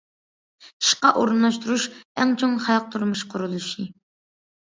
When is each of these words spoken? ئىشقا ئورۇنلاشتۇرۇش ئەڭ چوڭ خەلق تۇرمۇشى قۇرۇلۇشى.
ئىشقا 0.83 1.09
ئورۇنلاشتۇرۇش 1.19 1.85
ئەڭ 2.23 2.33
چوڭ 2.43 2.55
خەلق 2.69 2.87
تۇرمۇشى 2.95 3.27
قۇرۇلۇشى. 3.35 3.87